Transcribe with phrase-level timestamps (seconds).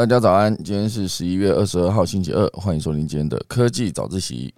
[0.00, 4.50] 大家早安，今天是十一月二十二号星期二，欢迎收听今天的科技早自习。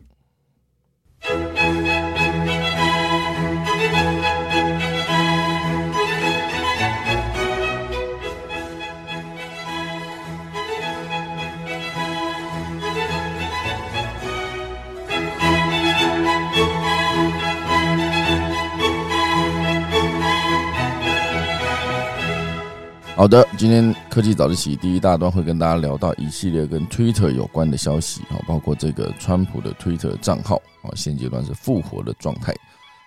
[23.14, 32.54] 好的，今天科技早自习第一大段会跟大家聊到一系列跟 Twitter 有关的消息啊，包括这个川普的 Twitter 账号啊，现阶段是复活的状态。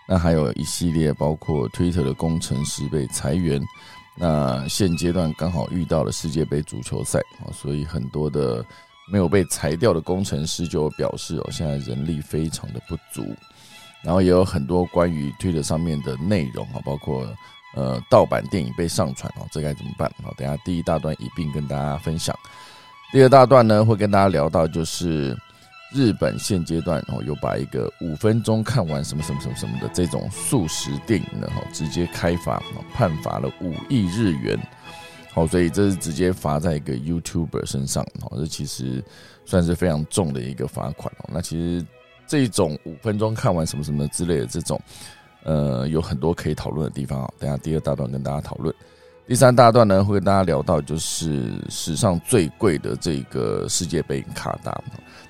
[0.07, 3.59] 那还有一系列包括 Twitter 的工程师被裁员，
[4.15, 8.63] 那现阶段刚好遇到了世界杯足球赛啊，所以很多的
[9.11, 13.35] 没有被裁掉的工程师就表示哦，现在人力非常的不足。
[14.03, 17.27] 然后也有很多关于 Twitter 上面的内容啊，包括。
[17.75, 20.09] 呃，盗版电影被上传哦，这该怎么办？
[20.23, 22.33] 好，等下第一大段一并跟大家分享。
[23.11, 25.37] 第二大段呢，会跟大家聊到就是
[25.91, 34.57] 日本现阶段哦，有把一个五分钟看完什么什么什么什么的这种速食电影呢，哈，直接开罚，判罚了五亿日元。
[35.33, 39.03] 好，所以这是直接罚在一个 YouTuber 身上，哦，这其实
[39.45, 41.29] 算是非常重的一个罚款哦。
[41.29, 41.85] 那其实
[42.25, 44.81] 这种五分钟看完什么什么之类的这种。
[45.45, 47.31] 呃，有很多可以讨论的地方啊。
[47.39, 48.75] 等下第二大段跟大家讨论，
[49.27, 54.81] 第三大段呢会跟大家聊到就是史上最贵的这个世界杯卡达，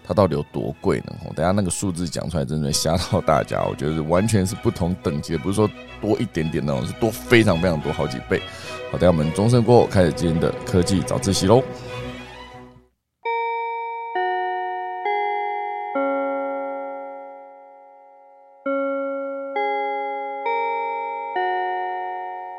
[0.04, 1.14] 它到底有多贵呢？
[1.36, 3.64] 等下那个数字讲出来，真的吓到大家。
[3.66, 5.70] 我觉得完全是不同等级的，不是说
[6.02, 8.42] 多一点点那种，是多非常非常多，好几倍。
[8.92, 11.62] 好，等下我们钟声过后开始今天的科技早自习喽。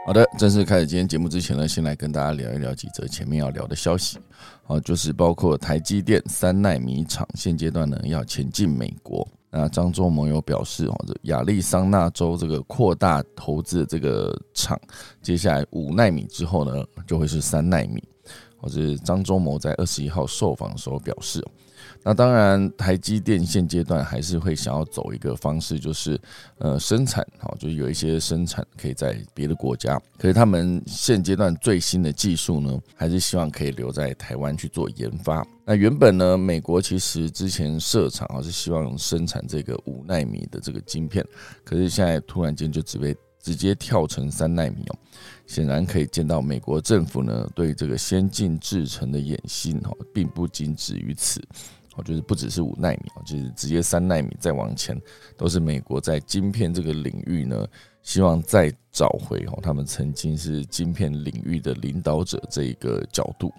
[0.07, 4.21] 好的，正式开始今天节目之前呢，先来跟大家聊一聊几则前面要聊的消息。
[4.63, 9.27] 好，就是包括台积电三纳米厂现阶段呢要前进美国。
[9.51, 14.81] 那张忠谋有表示，哦，这亚利桑那州这个扩大投资的这个厂，
[15.21, 18.01] 接下来五纳米之后呢，就会是三纳米。
[18.59, 21.45] 或是张忠谋在二十一号受访的时候表示。
[22.09, 26.17] 那当然，台积电现阶段还是会想要走一个方式，就是
[26.59, 30.01] 呃生产，好，就是有一些生产可以在别的国家。
[30.17, 35.45] 可是他们现阶段最新的技术呢，还是希望可以留在台湾去做研发。
[35.65, 41.27] 那原本呢，美国其实之前设厂啊是希望生产这个五纳米的这个晶片，
[41.65, 44.97] 可是现在突然间就只被直接跳成三纳米哦。
[45.49, 51.43] 显然可以见到美国政府呢对这个先进制程的野心哈，并不仅止于此。
[51.97, 55.01] 我觉得不只是五纳米，就是直接三纳米再往前，
[55.37, 57.67] 都是美国在晶片这个领域呢，
[58.03, 63.53] 希望再找回哦，他们曾经是晶片领域的领导者这一个角度。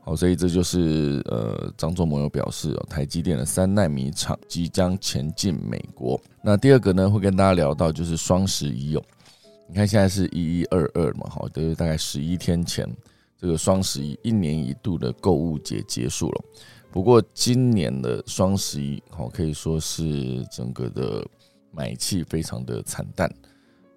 [0.00, 6.18] 好，所以这就是呃，张忠谋有表示哦，台积电的三纳米厂即将前进美国。
[6.42, 9.02] 那第二个呢，会跟大家聊到就是双十一哦，
[9.68, 12.88] 你看现在是一一二二嘛，好，都是大概十一天前，
[13.36, 16.44] 这个双十一一年一度的购物节结束了。
[16.90, 21.24] 不过今年的双十一，好可以说是整个的
[21.70, 23.32] 买气非常的惨淡，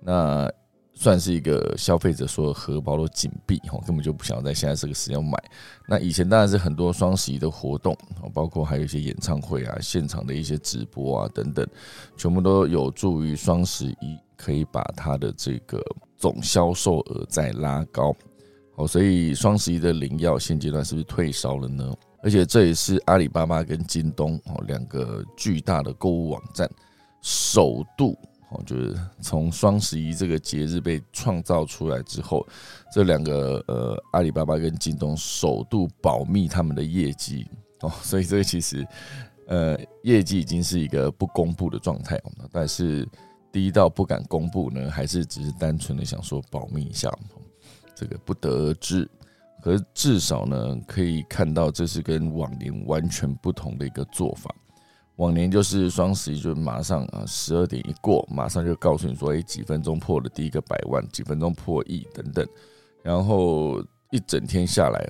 [0.02, 0.52] 那
[0.94, 5.42] 算是一个消费者说荷包都紧闭，哈，根本就不想在现在这个时间买。
[5.88, 7.98] 那以前当然是很多双十一的活动，
[8.34, 11.66] 包括还有一些演唱会啊、现场的一些直播啊等等，
[12.18, 15.82] 全部都有助于双十一可以把它的这个
[16.18, 18.14] 总销售额再拉高。
[18.76, 21.92] 好，所以双十一的零药现阶段是不是退烧了呢？
[22.24, 26.70] 而且这也是阿里巴巴跟京东哦两个巨大的购物网站
[27.22, 28.18] 首度
[28.52, 32.46] 哦，就是从双十一这个节日被创造出来之后，
[32.94, 37.48] 这两个呃阿里巴巴跟京东首度保密他们的业绩
[37.80, 38.86] 哦，所以这个其实
[39.48, 42.22] 呃业绩已经是一个不公布的状态，
[42.52, 43.08] 但是
[43.52, 47.10] 第一道不敢公布呢，还是只是单纯的想说保密一下，
[47.96, 49.10] 这个不得而知。
[49.62, 54.54] 可是至少呢，可以看到这是跟往年完全不同的一个做法。
[55.18, 62.48] 往年就是双十一就马上啊，十二点一过，马上就告诉你说，哎，几分钟破了第一个百万，几分钟破亿等等。
[63.04, 65.08] 然后一整天下来，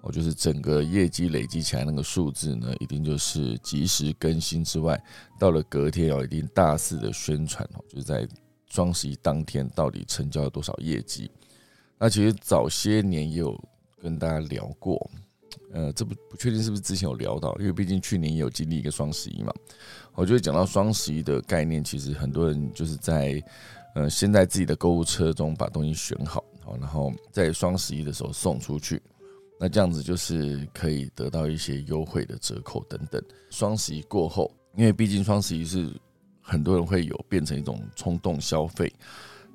[0.00, 4.98] 哦，就是整个业绩累积起来那个数字呢，一定就是及时更新之外，
[5.38, 8.26] 到了隔天要一定大肆的宣传哦，就是在
[8.70, 11.30] 双十一当天到底成交了多少业绩。
[11.98, 13.62] 那其实早些年也有。
[14.02, 15.10] 跟大家聊过，
[15.72, 19.52] 呃，这不不确定是不是之前有聊到，因为毕竟去年也有经历一个双十一嘛。
[20.14, 23.42] 我就会讲到双十一的概念，其实很多人就是在
[23.94, 29.00] 呃先在自己的购物车中把东西选好，好，然后在双十一的时候送出去。
[29.58, 33.22] 那这样子就是可以得到一些优惠的折扣等等。
[33.50, 35.92] 双十一过后，因为毕竟双十一是
[36.40, 38.90] 很多人会有变成一种冲动消费，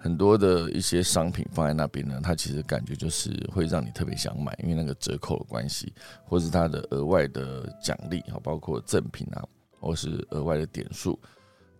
[0.05, 5.91] 很多的一些商品放在那边呢，它其实感觉就是会让你特别想买，因为那个折扣的关系，
[6.25, 9.43] 或是它的额外的奖励啊，包括赠品啊，
[9.79, 11.19] 或是额外的点数，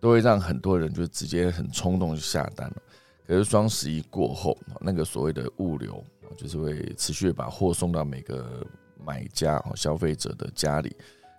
[0.00, 2.76] 都会让很多人就直接很冲动就下单了。
[3.24, 6.02] 可是双十一过后，那个所谓的物流。
[6.36, 8.66] 就是会持续把货送到每个
[9.02, 10.94] 买家哦消费者的家里，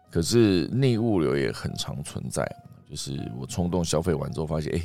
[0.09, 2.49] 可是逆物流也很常存在。
[2.89, 4.81] 就是我冲动消费完之后，发现哎，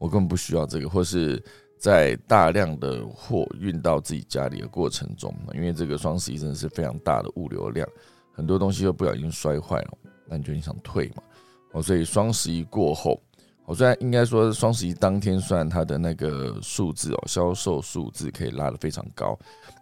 [0.00, 1.40] 我根本不需要这个，或是
[1.78, 7.86] 在大量的货运到自己家里的过程中，因为这个双十一真的是非常大的物流量，
[8.32, 11.22] 很多东西又不小心摔坏了，那你就你想退嘛？
[11.72, 13.20] 哦，所以双十一过后。
[13.66, 19.38] 我虽然应该说双十一当天算它的那个数字哦，销售数字可以拉得非常高，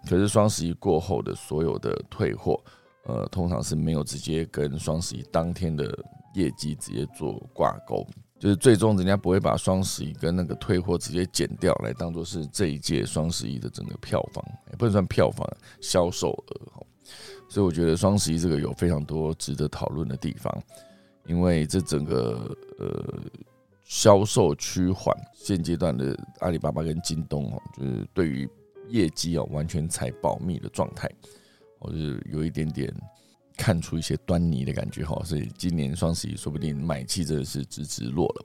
[0.07, 2.63] 可是双十一过后的所有的退货，
[3.07, 5.99] 呃，通常是没有直接跟双十一当天的
[6.35, 8.07] 业绩直接做挂钩，
[8.39, 15.47] 就是最终人家不会把双十一跟那个退货直接减掉来当做是这一届双十一的整个票房，也不能算票房，
[15.81, 16.87] 销售额
[17.49, 20.63] 所以我觉得双十一这个有非常多值得讨论的地方，
[21.27, 23.05] 因为这整个呃。
[23.91, 28.47] 销售趋缓，现阶段的阿里巴巴跟京东哦，就是对于
[28.91, 31.11] 业绩哦完全采保密的状态，
[31.79, 32.95] 我是有一点点
[33.59, 38.45] 看出一些端倪的感觉哈，所以今年双十一说不定买气真的是直直落了。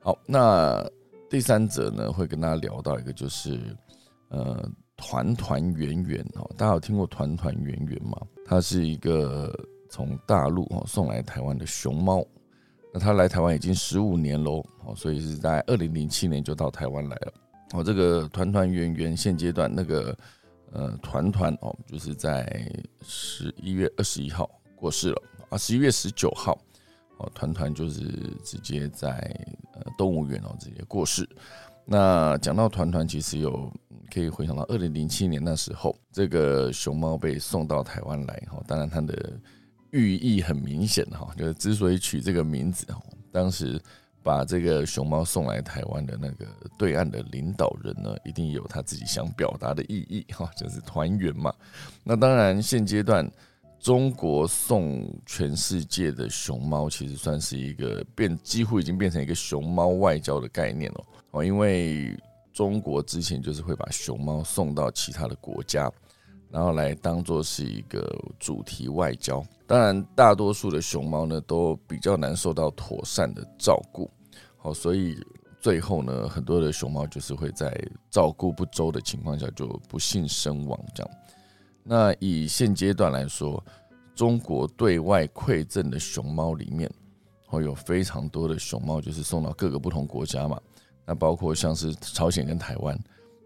[0.00, 0.86] 好，那
[1.30, 3.58] 第三者呢会跟大家聊到一个就是
[4.28, 8.16] 呃团团圆圆哦，大家有听过团团圆圆吗？
[8.44, 9.52] 它是一个
[9.88, 12.24] 从大陆哦送来台湾的熊猫。
[12.92, 17.32] 那它来台湾已经十五年喽，哦，所以是在二零零七年就到台湾来了。
[17.72, 20.16] 哦，这个团团圆圆现阶段那个
[20.72, 22.70] 呃团团哦，就是在
[23.02, 26.58] 十一月二十一号过世了啊，十一月十九号
[27.18, 28.00] 哦，团团就是
[28.42, 29.10] 直接在
[29.74, 31.28] 呃动物园哦直接过世。
[31.84, 33.72] 那讲到团团，其实有
[34.12, 39.40] 可以回想到二零零七年那时候，这个熊猫被送到台湾来哈，当然它的。
[39.90, 43.00] 寓意很明显哈，就是之所以取这个名字哈，
[43.30, 43.80] 当时
[44.24, 46.46] 把这个熊猫送来台湾的那个
[46.78, 51.52] 对岸的领导人呢，一定有他自己想表达的意义哈，就是团圆嘛。
[52.02, 53.30] 那当然，现阶段
[53.78, 62.18] 中国送全世界的熊猫，其实算是一个变，几乎已经变成一个熊猫外交的概念了哦，因为
[62.50, 65.92] 中国之前就是会把熊猫送到其他的国家。
[66.50, 74.08] 然后来当做是一个主题外交，当然大多数的熊猫呢都比较难受到妥善的照顾，
[74.64, 75.22] 好，所以
[75.60, 77.70] 最后呢很多的熊猫就是会在
[78.10, 81.12] 照顾不周的情况下就不幸身亡这样。
[81.82, 83.62] 那以现阶段来说，
[84.14, 86.90] 中国对外馈赠的熊猫里面，
[87.50, 90.58] 哦有非常多的熊猫就是送到各个不同国家嘛，
[91.04, 92.98] 那包括像是朝鲜跟台湾。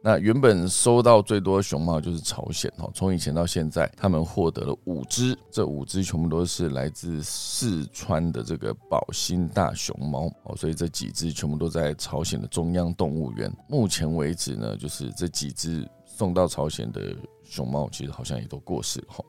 [0.02, 13.52] 那原本收到最多的熊猫就是朝鲜哦，从以前到现在，他们获得了五只，这五只全部都是来自四川的这个宝兴大熊猫哦，所以这几只全部都在朝鲜的中央动物园。
[13.68, 19.24] 目前为止呢，就是这几只送到朝鲜的熊猫，其实好像也都过世了哈，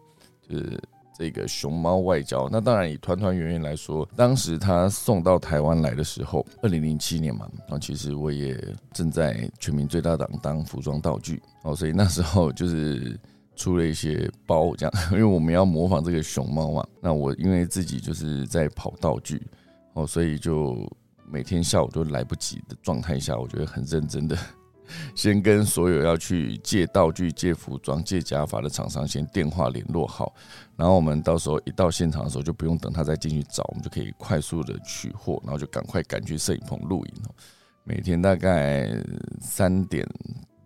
[0.47, 0.79] 就是。
[1.19, 8.57] 这个熊猫外交，那当然以团团圆圆来说，当时他送到台湾来的时候，二零零七年嘛，啊，其实我也
[8.93, 13.19] 正在全民最大党当服装道具哦，所以那时候就是
[13.57, 19.45] 出了一些包这样， 因为我们要模仿这个熊猫嘛，那我因为自己就是在跑道具
[19.95, 20.89] 哦，所以就
[21.29, 24.37] 每天下午都来不及的状态下，我觉得很认真的。
[25.15, 30.33] 先跟所有要去借道具、借服装、借假发的厂商先电话联络好，
[30.75, 37.13] 然后我们到时候一到现场的时候，就不用等他再进去找，我们就可以快速的取货，然后就赶快赶去摄影棚录影
[37.83, 38.91] 每天大概
[39.41, 40.07] 三点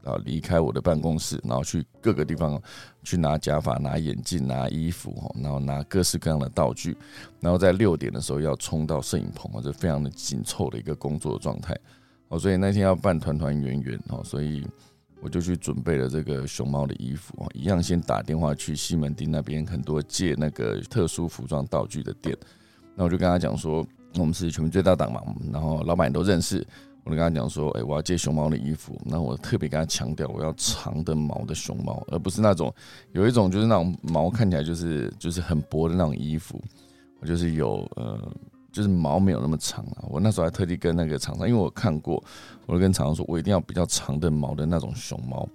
[0.03, 2.61] 啊离开我的办公室，然后去各个地方
[3.01, 6.97] 去拿假发、拿眼镜、拿衣服然后拿各式各样的道具，
[7.39, 11.73] 然后在六点的时候要冲到摄影棚啊，这非常的紧凑的一个工作状态。
[12.33, 14.65] 哦，所以那天要办团团圆圆哦，所以
[15.21, 22.35] 我就去准备了这个熊猫的衣服哦，一样先打电话去西门町那边很多借那个特殊服装道具的店，
[22.95, 23.85] 那我就跟他讲说，
[24.15, 25.21] 我们是全民最大党嘛，
[25.51, 26.65] 然后老板都认识，
[27.03, 32.73] 我就跟他讲说，哎，我要借熊猫的衣服，那我特别跟他强调，我要长的毛的熊猫，而不是那种
[33.11, 36.59] 有一种就是那种毛看起来就是就是很薄的那种衣服，
[37.19, 38.19] 我就是有呃。
[38.73, 42.21] 就是毛没有那么长啊，我那时候还特地跟那个厂商，因为我看过，
[42.65, 45.47] 我就跟厂商说，我一定要比较长的毛的那种熊猫。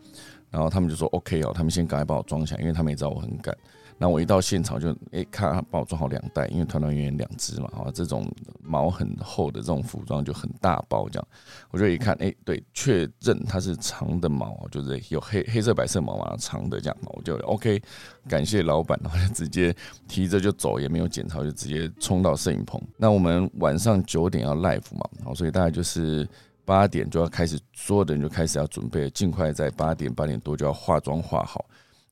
[0.51, 3.55] 然后他们就说 OK 哦，他们先赶快帮我装起来，因为他们也知道我很赶。
[4.01, 8.31] 那我一到现场就诶，看他帮我装好两袋，因为团团圆圆两只嘛，啊，这种
[8.63, 11.29] 毛很厚的这种服装就很大包这样。
[11.73, 17.83] 我就一看，诶，对，确认它是长的毛，就是有黑黑色白色毛嘛，长的这样，我就 OK，
[18.29, 19.75] 感谢老板，然后就直接
[20.07, 22.81] 提着就走，也没有检查，就直接冲到摄影棚。
[22.97, 26.29] 那我们晚上九点要 live 嘛，然后，所以大概就是
[26.65, 31.65] 八点就要开始，所有的人就开始要准备，尽快在八点八点多就要化妆化好。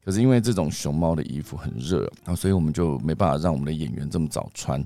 [0.06, 4.80] 可是因为这种熊猫的衣服很热啊，所以我们就没办法让我们的演员这么早穿，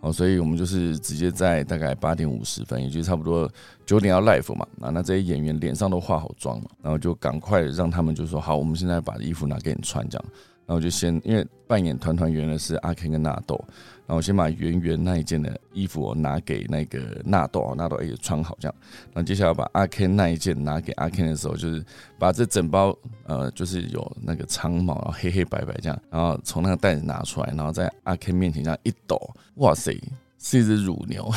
[0.00, 3.50] 哦，所以我们就是直接在大概八点五十分，也就是差不多
[3.86, 10.24] 九点要 l i f e 嘛，啊，那这些演员脸上都化好妆了，然后就赶快让他们就说好，我们现在把衣服拿给你穿，这样。
[10.68, 13.58] 然后就先，因为扮演团团圆的是阿 Ken 跟纳豆，
[14.06, 18.74] 然后先把圆圆那一件的衣服拿给那个纳豆，纳豆也穿好这样。
[19.06, 21.82] 然后接下来把阿 Ken 那一件拿给阿 Ken 的时候，就是
[22.18, 22.94] 把这整包
[23.24, 29.18] 呃，就是有那个长毛，然后黑黑白白这样，然后从那个袋子拿出来，然后在阿 Ken 面前这样一抖，
[29.54, 29.98] 哇塞，
[30.38, 31.32] 是一只乳牛！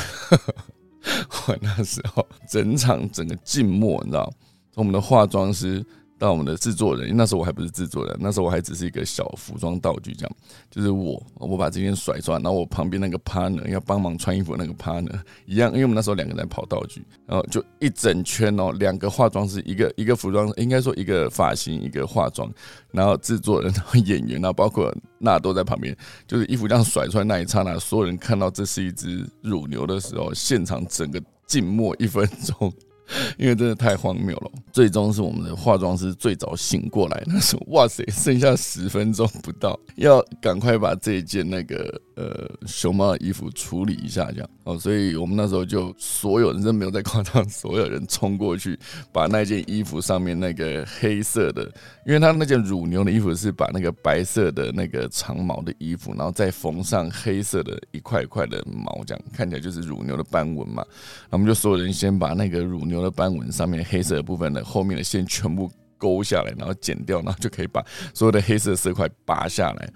[1.48, 4.30] 我那时候整场整个静默，你知道，
[4.74, 5.86] 从我们的化妆师。
[6.22, 10.32] 到我们的制作人，那时候我还不是制作人，那时候我还只是一个小服装道具，这样
[10.70, 22.48] 就是我，我把这件甩出来，然后我旁边那个 partner 要帮忙穿衣服那个 partner 一样，因为我们那时候两个人在跑道具，然后就一整圈哦，两个化妆师，一个一个服装，应该说一个发型，一个化妆，
[22.92, 25.98] 然后制作人，然后演员，然后包括那都在旁边，
[26.28, 32.72] 就是衣服这样甩出来那一刹那，所有人看到这是一只乳牛的时候，现场整个静默一分钟。
[33.38, 48.80] 因为真的太荒谬了，最终是我们的化妆师最早醒过来，那时候哇塞，剩下十分钟不到，要赶快把这一件那个呃熊猫的衣服处理一下，这样哦，所以我们那时候就所有人真没有在夸张，所有人冲过去
[49.12, 51.64] 把那件衣服上面那个黑色的，
[52.06, 60.86] 因为他那件乳牛的衣服是把那个白色的那个长毛的衣服，然后再缝上黑色的一块块的毛，这样看起来就是乳牛的斑纹嘛，
[61.30, 63.02] 那我们就所有人先把那个乳牛。
[63.02, 69.90] 的斑纹上面黑色的部分的后面的线全部勾下来，然后剪掉，然后就可以把所有的黑色色块拔下来。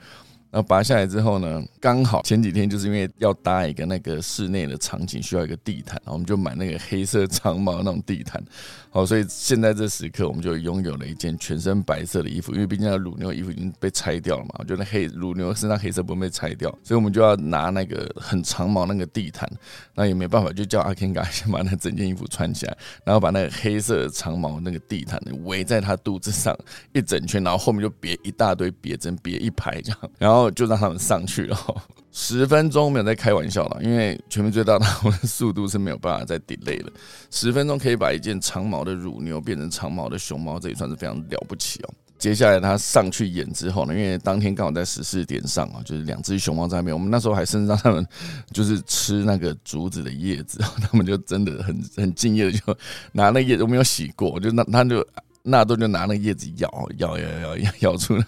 [0.55, 8.41] 然后拔下来之后呢，刚好前几天就是因为要搭一个那个室内的场景，需要一个地毯，然后我们就买那个黑色长毛那种地毯。
[8.89, 19.45] 好，所以现在这时刻我们就拥有了一件全身白色的衣服，因为毕竟那乳牛衣服已经被拆掉了嘛，我觉得黑乳牛身上黑色不会被拆掉，所以我们就要拿那个很长毛那个地毯，
[19.93, 26.57] 那也没办法，就叫阿 Ken 赶先把那整件衣服穿起来，然后把那个黑色长毛那个地毯围在他肚子上
[26.93, 30.44] 一整圈，然后后面就别一大堆别针，别一排这样，然后。
[30.51, 31.57] 就让他们上去了，
[32.11, 36.91] 十分钟没有在开玩笑了，因为全民最大的我的速度是没有办法再 delay 了。
[37.29, 41.93] 十分钟可以把一件长毛的乳牛变成长毛的熊猫，这也算是非常了不起哦。
[42.17, 48.07] 接下来他上去演之后呢，因为当天刚好在十四点上啊，就是两只熊猫在那边，我们那时候还甚至让他们
[48.53, 52.77] 就是吃那个竹子的叶子， 他们就真的很很敬业的就
[53.11, 55.05] 拿那叶子，我没有洗过，就那他就。
[55.47, 58.25] 纳豆就拿那个叶子咬咬咬咬咬咬出了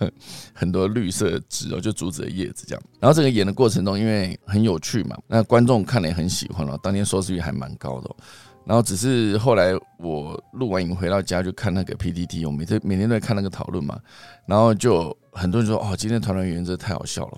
[0.54, 2.84] 很多绿色的汁哦，就竹子的叶子这样。
[3.00, 8.16] 然后这个演的过程中，因为很有趣嘛，那观众看了也很喜欢了，当天收视率还蛮高的。
[8.66, 14.00] 然后只是后来我录完影回到家就看那个 PPT，我每天每天都在看那个讨论嘛，
[14.46, 17.38] 然后就很多人说哦，今天团团圆圆真的太好笑了，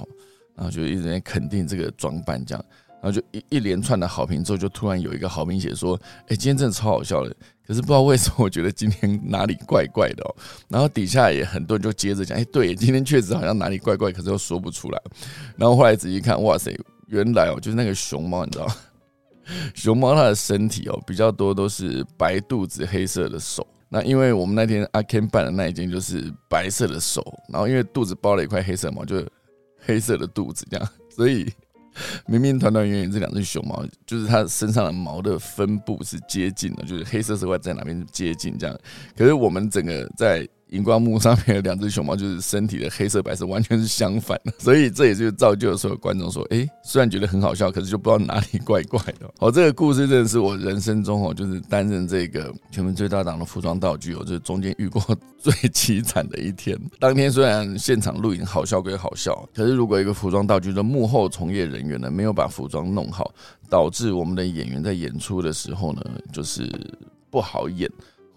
[0.55, 2.65] 然后就一直在肯定这个装扮这样。
[3.01, 10.35] 然后就一一连串的好评之后，就突然有一个好评写说：“哎，今天真的超好笑的。”可是不知道为什么， 我觉得今天哪里怪怪的哦。
[10.67, 15.01] 然后底下也很多人就接着讲：“哎，对，今天确实好像哪里怪怪，可是又说不出来。”
[15.55, 16.75] 然后后来仔细看，哇塞，
[17.07, 18.67] 原来哦，就是那个熊猫，你知道，
[19.75, 23.65] 熊猫它的身体哦比较多都是白肚子、黑色的手。
[23.87, 29.23] 那因为我们那天阿 Ken 扮的那一件就是白色的手，然后因为肚子包了一块黑色毛，就
[29.79, 31.51] 黑色的肚子这样，所以。
[32.27, 38.79] 明明团团圆圆这两只熊猫，就是它身上的毛的分布是接近的，就是黑色色块在哪边接近这样，
[39.17, 40.47] 可是我们整个在。
[40.69, 49.29] 荧光幕上面的两只熊猫，就是身体的黑色白色完全是相反的，所以这也就造就了所有观众说：“哎，虽然觉得很好笑，可是就不知道哪里怪怪的。
[49.39, 55.01] ”哦，这个故事真的是我人生中哦，就是担任这个全民最大档的服装道具，哦，这是中间遇过
[55.39, 56.79] 最凄惨的一天。
[56.99, 63.33] 当天虽然现场录影好笑归好笑，可是如果一个服装道具的幕后从业人员呢，没有把服装弄好，
[63.69, 66.69] 导致我们的演员在演出的时候呢，就是
[67.31, 67.89] 不好演。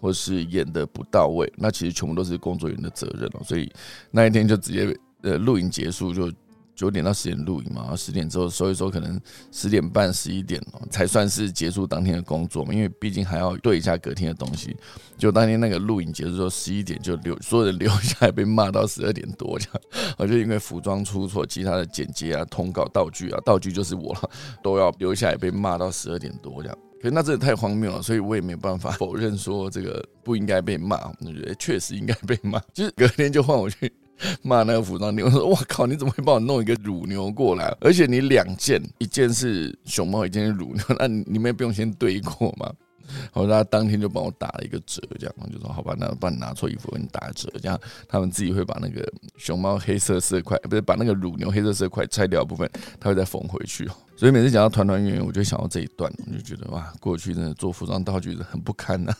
[0.03, 3.41] 或是演的不到位，那其实全部都是工作人员的责任哦。
[3.41, 3.71] 所以
[4.11, 6.29] 那一天就直接呃录影结束，就
[6.75, 9.17] 九点到十点录影嘛，然后十点之后收一收，可能
[9.49, 12.73] 十点半、十一点哦，才算是结束当天的工作嘛。
[12.73, 14.75] 因为毕竟还要对一下隔天的东西。
[15.17, 19.81] 就当天那个录影结束之后，十一点就留所有人留下来被骂到十二点多这样。
[20.17, 24.29] 我就因为服装出错，其他的剪接啊、通告、道具啊，道具就是我了，
[24.61, 26.77] 都要留下来被骂到十二点多这样。
[27.03, 30.97] 可那真的太荒谬了，所以我也没办法 否认说这个不应该被骂。
[31.19, 33.91] 我觉得确实应该被骂，就是隔天就换我去。
[34.41, 37.75] 骂那个服装店，我说：“我靠，你怎么会帮我弄一个乳牛过来？
[37.81, 42.71] 而且你两件，一件是熊猫，一件是乳牛， 那你们也不用先对过吗？”
[43.05, 49.07] 然后他当天就帮我打了一个折，这样我就说：“好吧，那帮你拿错衣服，给你打折。”这样他们自己会把那个
[49.37, 52.69] 熊猫黑色色块，不是把那个乳牛黑色色块拆掉部分，
[52.99, 53.89] 他会再缝回去。
[54.15, 59.13] 所以每次讲到团团圆圆，我就想到这一段，我就觉得哇，过去真的做服装道具很不堪呐。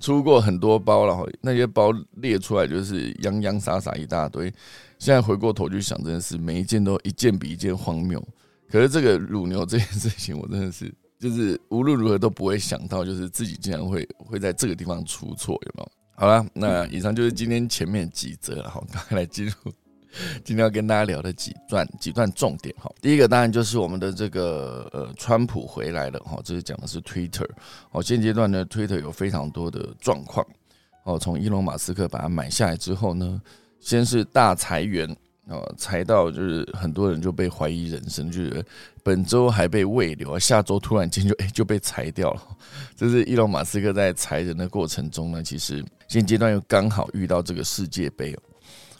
[0.00, 4.52] 出过很多包然后，那些包列出来就是洋洋洒洒一大堆。
[4.98, 8.22] 现在回过头去想，真的是每一件都一件比一件荒谬。
[8.70, 15.90] 可是这个乳牛这件事情，我真的是就是无论如何都不会想到，就是自己竟然会会在这个地方出错，有没有？
[16.14, 19.52] 好了，那以上就是今天前面几则了，好，赶快来进入。
[20.42, 27.46] 今天要跟大家聊的几段几段重点哈，第一个当然就是我们的这个呃，川普回来了哈，这是讲的是 Twitter
[27.90, 30.46] 哦，现阶段呢，Twitter 有非常多的状况
[31.04, 33.38] 哦，从伊隆马斯克把它买下来之后呢，
[33.78, 35.14] 先是大裁员
[35.48, 38.64] 哦，裁到就是很多人就被怀疑人生，就是
[39.04, 42.42] 本周还被未留，下周突然间就哎就被裁掉了，
[42.96, 48.38] 这是伊隆马斯克在裁人的过程中呢，其实现阶段又刚好遇到这个世界杯哦。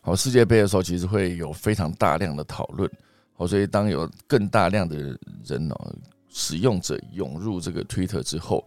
[0.03, 2.89] 好，世界杯的时候其实会有非常大量的讨论，
[3.35, 5.95] 好，所以当有更大量的人哦
[6.31, 8.65] 使用者涌入这个推特之后，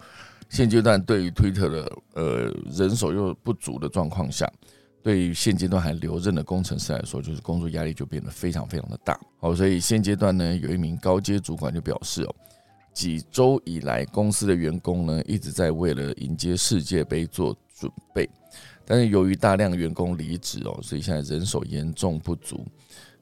[0.49, 4.51] 现阶段对于推特的呃人手又不足的状况下，
[5.01, 9.19] 对于现阶段还留任的工程师来说，就是工作压力就变得非常非常的大。
[9.39, 12.35] 好，所以现阶段呢，有一名高阶主管就表示哦，
[12.93, 18.29] 几周以来公司的员工呢一直在为了迎接世界杯做准备。
[18.85, 22.65] 但是由于大量员工离职哦，所以现在人手严重不足。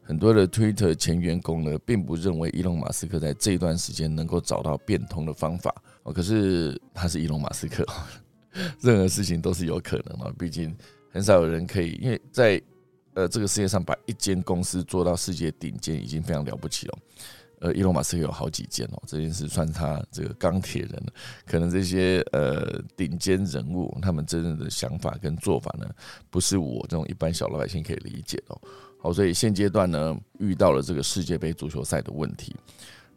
[0.01, 6.13] 很多的 Twitter 前员工呢，并不认为伊隆马斯克在这段时间能够找到变通的方法哦。
[6.13, 7.85] 可是他是伊隆马斯克，
[8.79, 10.33] 任何事情都是有可能的。
[10.39, 10.73] 毕竟
[11.17, 12.61] 很少有人可以，因为在
[13.15, 16.99] 呃这个世界上把一间公司做到世界顶尖，已经非常了不起了。
[17.59, 21.03] 呃，伊隆马斯克有好几件哦，这件事算他这个钢铁人。
[21.43, 25.89] 可能这些呃顶尖人物，他们真正的想法跟做法呢，
[26.29, 28.55] 不是我这种一般小老百姓可以理解的。
[28.99, 32.55] 好，所以现阶段呢，遇到了这个世界杯足球赛的问题，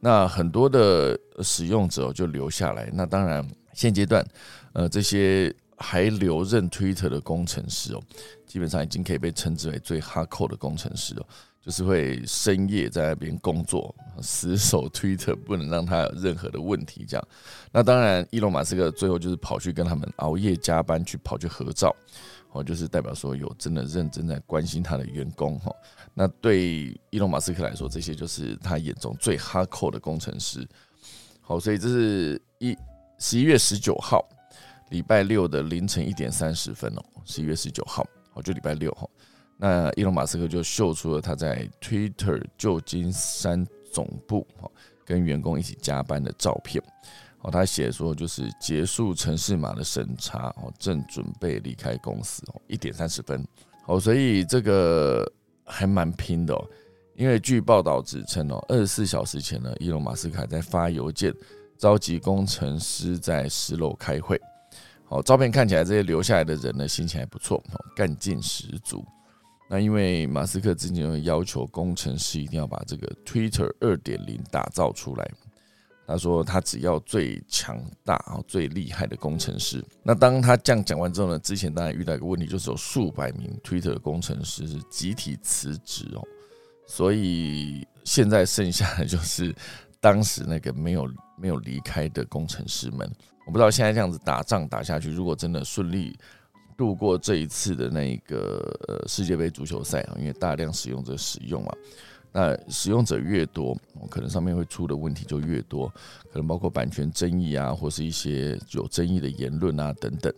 [0.00, 2.88] 那很多的使用者就留下来。
[2.94, 4.26] 那当然，现阶段
[4.72, 8.02] 呃这些还留任 Twitter 的工程师哦，
[8.46, 11.26] 基本上已经可以被称之为最哈扣的工程师哦。
[11.62, 17.04] 就是会深夜在那边工作，死守 Twitter，不能让他有任何的问题。
[17.06, 17.28] 这样，
[17.70, 21.94] 那当然，伊隆马斯克最后就是跑去跟他们熬夜加班去跑去合照，
[22.52, 25.70] 哦，就是代表说有真的认真在关心他的员工哈。
[26.14, 30.66] 那对伊隆马斯克来说，这些就是他眼中最哈扣的工程师。
[31.42, 32.74] 好，所以这是一
[33.18, 34.26] 十一月十九号
[34.90, 39.09] 礼拜六的凌晨一点三十分哦，十一月十九号，好，就礼拜六哈。
[39.57, 44.70] 那伊隆马斯克就秀出了他在 Twitter 旧金山总部哈
[45.05, 46.83] 跟员工一起加班的照片，
[47.42, 53.46] 哦，他写说就是结束城市码的审查哦，正准备离开公司哦，一点三十分，
[53.85, 55.31] 好，所以这个
[55.64, 56.66] 还蛮拼的哦，
[57.14, 61.35] 因为据报道指称哦，二十四小时前呢，伊隆马斯克还在发邮件
[61.76, 64.40] 召集工程师在十楼开会，
[65.10, 69.04] 哦，照片看起来这些留下来的人呢心情还不错哦，干劲十足。
[69.68, 75.30] 那因为马斯克之前有要求工程师一定要把这个 Twitter 二点零打造出来，
[76.06, 79.84] 他说他只要最强大啊最厉害的工程师。
[80.02, 86.22] 那当他这样讲完之后呢，之前当然遇到一个问题，就是有数百名 Twitter 工程师是集体辞职哦，
[86.86, 89.54] 所以现在剩下的就是
[90.00, 93.08] 当时那个没有没有离开的工程师们。
[93.50, 96.16] 我不知道现在这样子打仗打下去，如果真的顺利。
[96.76, 101.70] 度过这一次的那一个呃世界杯足球赛啊，因为大量使用者使用嘛，
[102.32, 103.76] 那使用者越多，
[104.08, 105.88] 可能上面会出的问题就越多，
[106.32, 110.32] 可能包括版权争议啊，或是一些有争议的言论啊等等。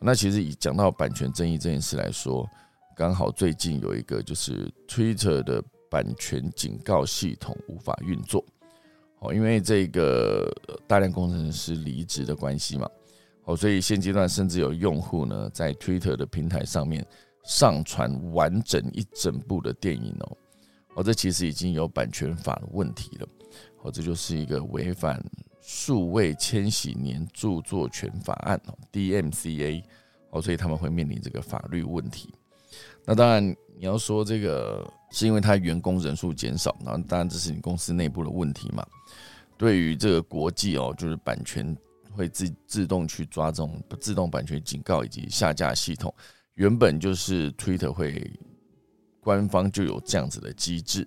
[0.00, 2.44] 那其实以讲到版权争议这件事来说，
[2.96, 8.44] 刚好最近有一个就是 Twitter 的版权警告系统无法运作，
[9.20, 10.52] 哦，因为这个
[10.86, 12.88] 大量工程师离职的关系嘛。
[13.44, 17.06] 哦，所以现阶段甚至有用户呢，在 Twitter 的平台上面
[17.44, 20.36] 上传完整一整部的电影哦。
[20.96, 23.28] 哦，这其实已经有版权法的问题了。
[23.82, 25.24] 哦，这就是一个违反
[25.60, 29.82] 数位千禧年著作权法案哦 （DMCA）
[30.30, 32.34] 哦，所以他们会面临这个法律问题。
[33.04, 33.44] 那当然，
[33.78, 38.84] 你要说这个是因为他员工人数减少，那当然这是你公司内部的问题嘛。
[39.58, 41.74] 对于这个国际哦，就是版权
[42.12, 46.14] 会自自动去抓这种自动版权警告以及下架系统，
[46.54, 48.30] 原本就是 Twitter 会
[49.20, 51.06] 官方就有这样子的机制，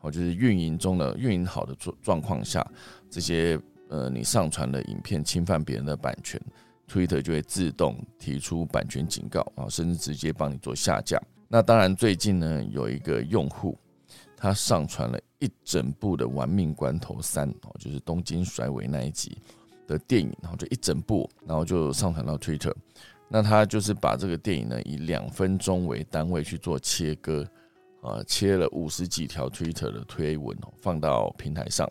[0.00, 2.66] 哦，就是运营中的运营好的状状况下，
[3.10, 6.40] 这些呃你上传的影片侵犯别人的版权
[6.88, 11.20] ，Twitter 就会自动提出版权警告啊，甚至直接帮你做下架。
[11.48, 13.78] 那当然最近呢有一个用户。
[14.36, 19.36] 他上传了一整部的《玩命关头三》哦，就是东京甩尾那一集
[19.86, 22.72] 的电影，然后就一整部，然后就上传到 Twitter。
[23.28, 27.46] 那他就是把这个电影呢以两分钟为单位去做切割，
[28.00, 31.90] 啊，切了五十几条 Twitter 的推文哦，放到平台上。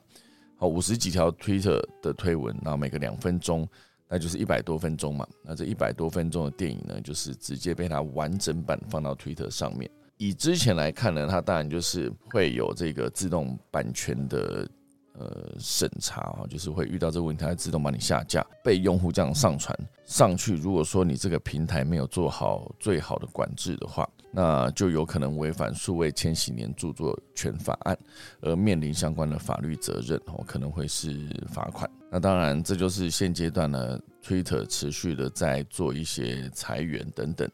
[0.57, 3.67] 好，五十几条 Twitter 的推文，然后每个两分钟，
[4.07, 5.27] 那就是一百多分钟嘛。
[5.43, 9.89] 那这一百多分钟的电影呢，就是直接被他完整版放到 Twitter 上面。
[10.17, 14.67] 以之前来看呢，它当然就是会有这个自动版权的
[15.15, 20.55] 呃审查啊，就是会遇到这个问题，它自动帮你下架，被用户这样上传上去。
[20.55, 27.97] 如果说你这个平台没有做好最好的管制的话，那就有可能违反数位千禧年著作权法案，
[28.41, 31.89] 而面临相关的法律责任哦，可能会是罚款。
[32.09, 37.49] 那当然，这就是现阶段呢，Twitter 持续的在做一些裁员等等，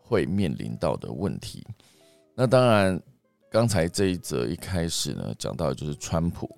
[0.00, 1.66] 会面临到的问题。
[2.40, 3.02] 那当然，
[3.50, 6.48] 刚才这一则一开始呢，讲到的就是川普，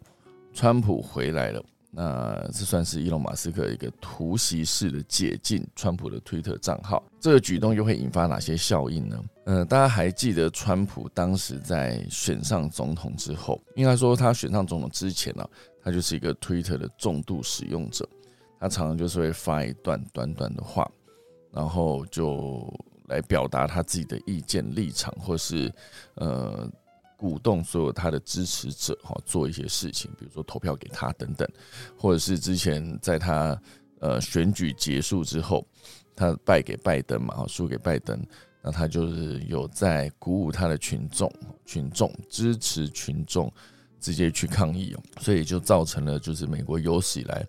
[0.52, 1.64] 川普回来了。
[1.90, 7.02] 那这算是伊隆马斯克一个突袭式的解禁川普的推特账号。
[7.18, 9.24] 这个举动又会引发哪些效应呢？
[9.46, 15.48] 嗯，大家还记得川普当时在选上总统之后，应该说他选上总统之前呢，
[15.82, 18.06] 他就是一个推特的重度使用者，
[18.60, 20.86] 他常常就是会发一段短短的话，
[21.50, 22.70] 然后就。
[23.10, 25.70] 来表达他自己的意见立场，或是
[26.14, 26.66] 呃
[27.16, 31.46] 鼓动所有他的支持者哈做一些事情，比如说投票给他等等，
[31.98, 33.60] 或者是之前在他
[33.98, 35.66] 呃选举结束之后，
[36.16, 38.24] 他败给拜登嘛，输给拜登，
[38.62, 41.30] 那他就是有在鼓舞他的群众，
[41.66, 43.52] 群众支持群众
[43.98, 47.46] 直接去抗议，所以就造成了就是美国有史以来。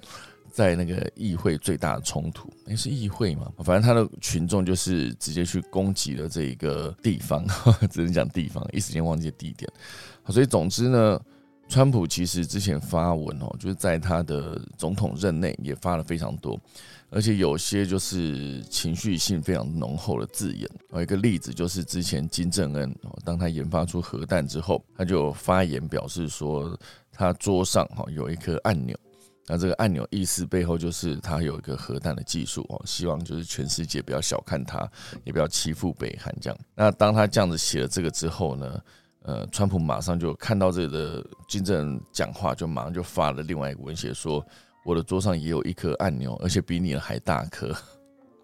[0.52, 3.52] 在那个议会最大的冲突，那是议会嘛？
[3.64, 7.46] 反正他的群众就是直接去攻击了这一个地方，
[7.90, 9.72] 只能讲地方，一时间忘记地点。
[10.28, 11.20] 所以总之呢，
[11.68, 16.60] 川普其实之前发文哦，就是在他的总统任内也发了非常多，
[17.10, 20.70] 而且有些就是情绪性非常浓厚的字眼。
[20.94, 26.78] 有一个例子就是之前金正恩哦，当他研发出核弹之后，他就发言表示说，
[27.12, 28.98] 他桌上哈有一颗按钮。
[29.48, 34.90] 那这个按钮意思背后就是他有一个核弹的技术哦，希望就是全世界不要小看他，
[35.24, 36.58] 也不要欺负北韩这样。
[36.76, 38.82] 那当他这样子写了这个之后呢，
[39.24, 44.46] 呃，川普马上就看到这个金正恩讲话，就马上就发了另外一个文写说，
[44.86, 47.76] 我的桌上也有一颗按钮，而且比你的还大颗。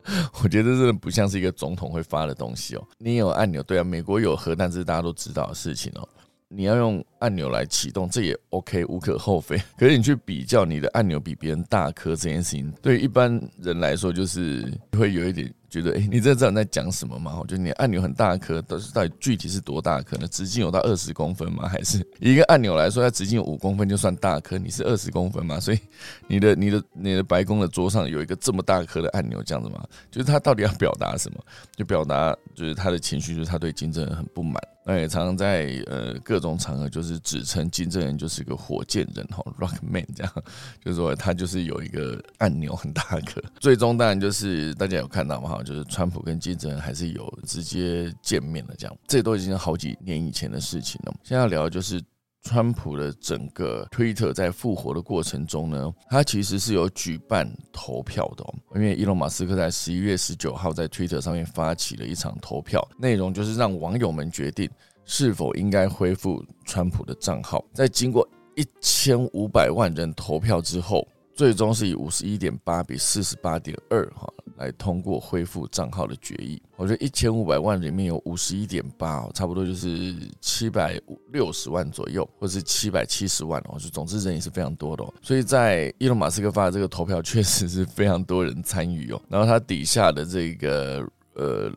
[0.41, 2.88] 我觉得这真的不像是一个总统会发的东西哦。
[2.97, 6.10] 你有按钮，对啊，美国有核弹，这是大家都知道的事情哦。
[6.49, 9.57] 你要用按钮来启动，这也 OK，无可厚非。
[9.77, 15.53] 可是你去比较你的按钮比别人大颗这件事情，对一般人来说就是会有一点。
[15.69, 17.38] 觉得哎，你这知道在讲什么吗？
[17.39, 20.27] 我觉得你按钮很大颗，但是到底具体是多大颗呢？
[20.27, 21.67] 直径有到二十公分吗？
[21.69, 24.58] 还是一个按钮来说，它直径有五公分就算大颗？
[24.58, 25.60] 你是二十公分吗？
[25.60, 25.80] 所以
[26.27, 29.84] 你的、你的、你的白宫的桌上有一个这么大颗的按钮，这样子吗？
[30.10, 31.43] 就是他到底要表达什么？
[31.75, 34.62] 就表达就是他的情绪，就是他对金正恩很不满。
[34.89, 40.34] 那也常常在呃各种场合，就是指称金正恩就是个火箭人哈，Rockman 这样，
[40.82, 43.43] 就是说他就是有一个按钮很大颗。
[43.60, 51.13] 最终当然就是大家有看到吗就是川普跟金正恩还是有直接见面的，这样，这都已经好几年以前的事情了。
[51.24, 52.02] 现在聊的就是
[52.43, 64.70] 川普的整个推特在复活的过程中呢，他其实是有举办投票的，哦因为伊隆马斯克在十一月十九号在推特上面发起了一场投票，内容就是让网友们决定
[65.06, 67.63] 是否应该恢复川普的账号。
[67.74, 71.08] 在经过一千五百万人投票之后。
[71.38, 76.62] 最终是以五十一点八比四十八点二哈来通过恢复账号的决议。
[76.76, 83.80] 我觉得一千五百万里面有五十一点八，差不多就是七百五六十万左右，或是七百七十万哦。
[83.80, 89.22] 就总之人也是非常多的，所以在伊隆马斯克发的这个投票确实是非常多人参与哦。
[89.30, 91.72] 然后他底下的这个呃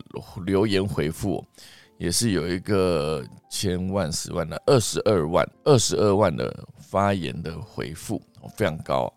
[0.45, 1.45] 留言回复。
[1.99, 8.19] 也是有一个千万、十万的二十二万、二十二万的发言的回复，
[8.57, 9.13] 非常高。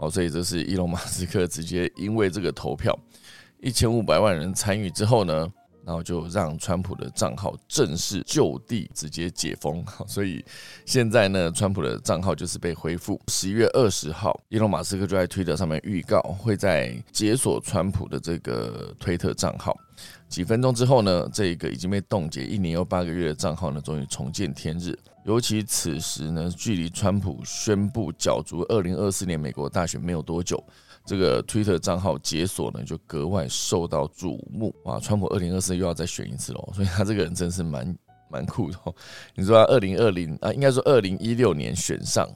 [0.00, 2.98] 哦，所以这是伊隆马斯克直接因为这个投票
[3.60, 5.48] 一千五百万人参与之后呢。
[5.82, 10.44] 然后就让川普的账号正式就地直接解封， 所以
[10.84, 13.18] 现在呢，川普的账号就是被恢复。
[13.28, 19.74] 十一月二十号，伊隆马斯克就在推特上面预告，会在解锁川普的这个推特账号。
[20.28, 24.96] 几分钟之后呢，这个已经被冻结一年又八个月的账号呢，终于重见天日。
[25.24, 30.62] 尤其此时呢，距离川普宣布角逐二零二四年美国大选没有多久。
[31.04, 35.00] 这个 Twitter 账号解锁呢，就格外受到瞩目哇！
[35.00, 37.96] 川普二零二四又要再选一次喽，所以他这个人真是蛮
[38.30, 38.78] 蛮酷的。
[39.34, 42.28] 你说他二零二零啊，应该说二零一六年选上，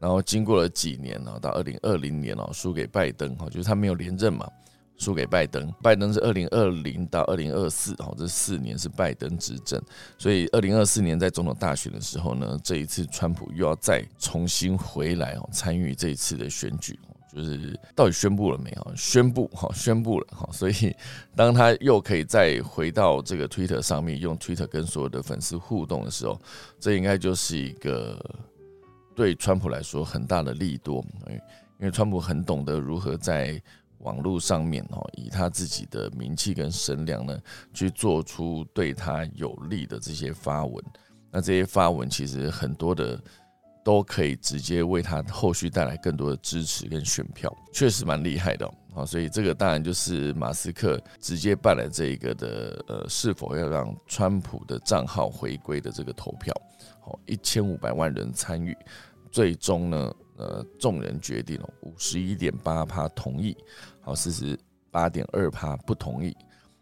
[0.00, 4.48] 然后经过了几年呢，到二零二零年哦，输给拜登哈，就是他没有连任嘛，
[4.96, 5.72] 输给拜登。
[5.82, 9.80] 拜登是二零二零到二零二四哦，这四年是拜登执政，
[10.18, 16.98] 所以二零二四年在总统大选的时候呢，这一次川普又要再重新回来哦，参与这一次的选举。
[17.34, 18.92] 就是到底宣布了没有？
[18.96, 20.48] 宣布哈，宣布了哈。
[20.50, 20.96] 所以
[21.34, 26.40] 当他又可以再回到这个 Twitter 上面，用 Twitter 跟所有的粉丝互动的时候，
[26.80, 28.18] 这应该就是一个
[29.14, 31.04] 对川普来说很大的利多。
[31.78, 33.60] 因为川普很懂得如何在
[34.06, 37.38] 网络上面哦，以他自己的名气跟声量呢，
[37.74, 40.82] 去做出对他有利的这些发文。
[41.30, 43.20] 那这些发文其实很多的。
[43.86, 49.06] 都可以直接为他后续带来更多的支持跟选票，确实蛮厉害的啊！
[49.06, 56.52] 所以这个当然就是马斯克直接办了这一个的呃，是否要让川普的账号回归的这个投票，
[57.00, 58.76] 好，一千五百万人参与，
[59.30, 63.56] 最终呢，呃，众人决定了五十一点八趴同意，
[64.00, 64.58] 好，四十
[64.90, 66.36] 八点二趴不同意。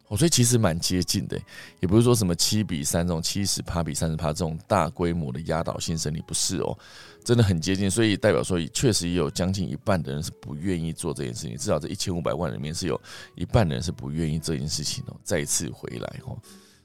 [0.07, 1.41] 我所以其实蛮接近的，
[1.81, 6.79] 也不是说什么七比三这种七十趴比三十趴这种大规模的压倒性胜利，不是哦，
[7.25, 7.91] 真的很接近。
[7.91, 13.01] 所以代表说，确实也有将近一半的人是不愿意做这件事情，至少这一千五百万里面是有
[13.35, 16.39] 一半的人是不愿意这件事情哦，再次回来哦。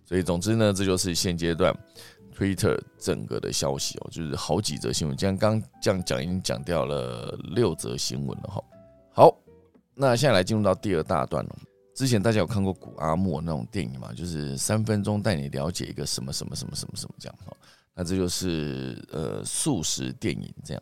[0.05, 1.77] 所以总之呢，这就是现阶段
[2.39, 8.63] Twitter 整个的消息哦，就是好几则新闻，像刚这样讲已经讲掉了六则新闻了哈。
[9.11, 9.37] 好，
[9.93, 11.55] 那现在来进入到第二大段了。
[11.93, 14.13] 之前大家有看过古阿莫那种电影嘛？
[14.13, 17.53] 就是三分钟带你了解一个什么什么什么什么什么这样哈。
[17.93, 20.81] 那这就是呃素食电影这样。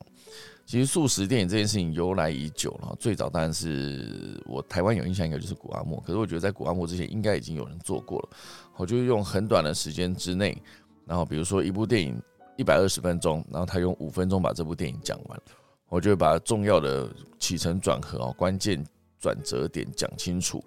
[0.67, 5.99] 其实素食电影这件事情由来已久了，最早当然是我台湾有印象，应该就是古阿莫。
[6.01, 8.29] 可是我觉得在古阿莫之前，应该已经有人做过了。
[8.75, 10.61] 我就用很短的时间之内，
[11.07, 12.21] 然后比如说一部电影
[12.57, 15.41] 一百二十分钟，然后他用五分钟把这部电影讲完，
[15.89, 18.85] 我就会把重要的起承转合哦，关键
[19.19, 20.63] 转折点讲清楚。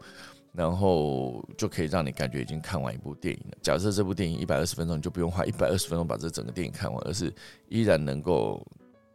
[0.52, 3.58] 然后就可以让你感觉已经看完一部电影了。
[3.62, 7.32] 假设这部电影一百二十分钟，你就不用花一百二十分钟把这整个电影看完，而是
[7.68, 8.66] 依然能够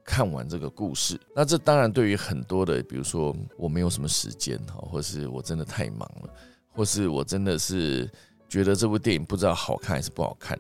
[0.01, 1.19] 看完这个故事。
[1.35, 6.33] 那这当然对于很多的，比如说我没有什么时间哈，或是我真的太忙了，
[6.71, 8.09] 或是我真的是
[8.47, 10.57] 觉得这部电影不知道好看还是不好看，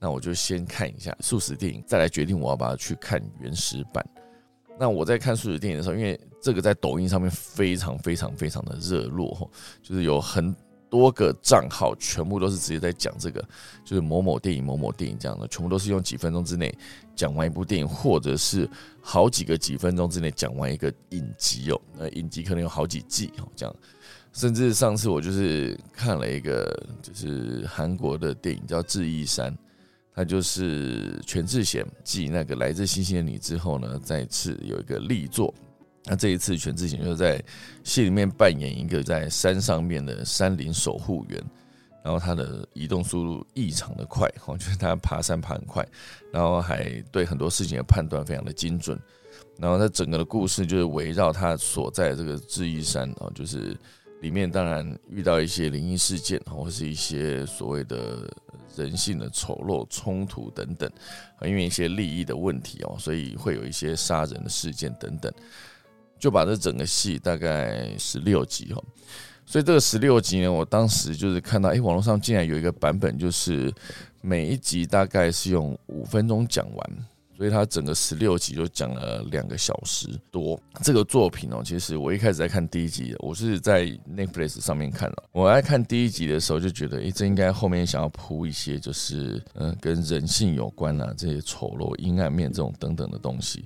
[0.00, 4.04] 那我就先看一下素食电影，再来决定我要不要去看原始版。
[4.78, 9.50] 那我在看素食电影的时候，因为这个在抖音上面非常非常非常的热络，
[9.82, 10.54] 就是有很
[10.88, 13.42] 多个账号，全部都是直接在讲这个，
[13.84, 16.72] 就是某某电影、某某电影这样的，全部都是用几分钟之内
[17.16, 18.70] 讲完一部电影，或者是
[19.02, 21.80] 好几个几分钟之内讲完一个影集哦。
[21.98, 23.74] 那影集可能有好几季哦，这样。
[24.32, 29.52] 甚至上次我就是看了一个，就是韩国的电影叫《智异山》。
[30.18, 35.54] 那就是全智贤继那个来自星星的你之后呢，再次有一个力作。
[36.06, 37.40] 那这一次全智贤就在
[37.84, 41.40] 戏里面扮演一个在山上面的山林守护员，
[42.02, 45.86] 然后他的移动速度异常的快，我觉得他爬山爬很快，
[46.32, 48.98] 然后还对很多事情的判断非常的精准。
[49.56, 53.76] 然后他整个的故事就是围绕他所在这个智异山啊，就是
[54.20, 58.28] 里面当然遇到一些灵异事件，或是一些所谓的。
[58.78, 60.90] 人性的丑陋冲突等等，
[61.42, 65.30] 因为一些利益的问题哦，所以会有一些杀人的事件等等，
[66.18, 68.82] 就把这整个戏大概十六集哈，
[69.44, 73.72] 所以这个十六集呢，我当时就是看到，哎，网络上竟然有一个版本，就是
[74.20, 76.90] 每一集大概是用五分钟讲完。
[77.38, 80.60] 所以他整个十六集就讲了两个小时多。
[80.82, 85.22] 这个作品哦，其实我一开始在看第一集，我是在 Netflix 上面看了。
[85.30, 93.64] 我在看第一集的时候就觉得，诶，这应该后面想要铺一些，就是嗯，跟人性有关啊，这些丑陋、阴暗面这种等等的东西。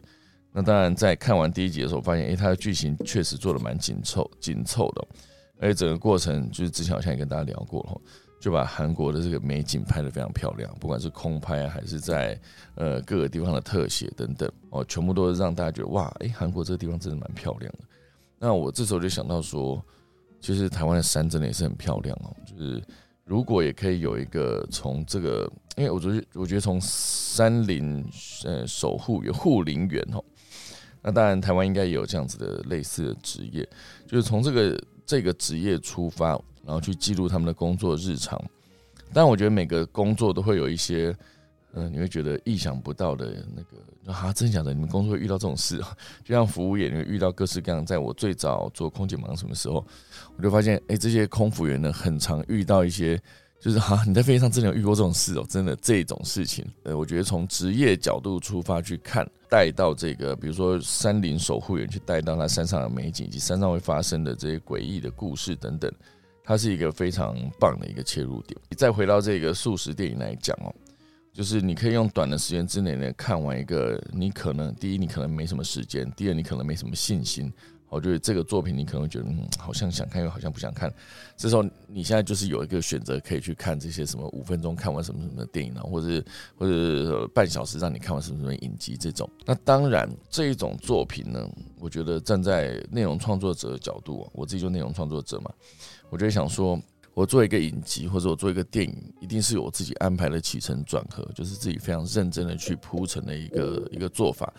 [0.53, 5.09] 那当然，在看完第一集的时候，发现，诶，它的剧情确实做的蛮紧凑、紧凑的，
[5.59, 7.99] 而且整个过程就是之前好像也跟大家聊过了。
[8.43, 12.37] 就把韩国的这个美景拍得非常漂亮，不管是空拍还是在
[12.75, 17.85] 呃各个地方的特写等等哦，全部都是让大家觉得哇，哎，韩国这个地方真的蛮漂亮的。
[18.41, 19.81] 那我这时候就想到说，
[20.41, 22.83] 其实台湾的山真的也是很漂亮哦，就是
[23.25, 28.05] 如果也可以有一个从这个，因为我觉得我觉得从山林
[28.45, 30.21] 呃守护员护林员哦。
[31.01, 33.69] 那当然，台湾应该也有这样子的类似的职业，
[34.05, 38.43] 就是从这个这个职业出发，然后去记录他们的工作日常。
[39.13, 41.15] 但我觉得每个工作都会有一些，
[41.75, 45.97] 嗯，你会觉得意想不到的那个啊，真讲的，你们工作会遇到这种事啊？
[46.25, 47.85] 就像服务业，你会遇到各式各样。
[47.85, 49.85] 在我最早做空姐忙什么时候，
[50.37, 53.21] 我就发现，哎，这些空服员呢，很常遇到一些。
[53.61, 55.47] 就是哈，你在飞机上真的有遇过这种事哦？
[55.49, 65.89] 真的这种事情，呃，我觉得从职业角度出发去看，带到这个，比如说山林守护员去带到他山上的美景以及山上会发生的这些诡异的故事等等，
[66.45, 68.59] 它是一个非常棒的一个切入点。
[68.77, 70.75] 再回到这个素食电影来讲哦，
[71.33, 77.53] 就是你可以用短的时间之内呢看完一个，你可能第一你可能没什么时间，第二你可能没什么信心。
[77.89, 80.91] 我觉得这个作品你可能会觉得，嗯，好像想看又好像不想看。
[81.37, 86.25] 这时候你现在就是有一个选择，可以去看这些什么五分钟看完什么什么的电影啊，或者是
[86.57, 89.29] 或者是半小时让你看完什么什么影集这种。
[89.45, 91.47] 那当然这一种作品呢，
[91.79, 95.53] 我觉得站在内容创作者的角度，我自己就内容创作者嘛，
[96.13, 96.79] 我就想说。
[97.15, 104.51] 我做一个影集，或者我做一个电影，一定是有我自己安排的起承转合，就是自己非常认真的去铺陈的一个一个做法。